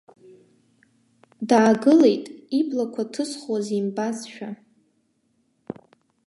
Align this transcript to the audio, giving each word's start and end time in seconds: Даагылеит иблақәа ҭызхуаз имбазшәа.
Даагылеит 1.47 2.25
иблақәа 2.59 3.03
ҭызхуаз 3.13 3.67
имбазшәа. 3.79 4.49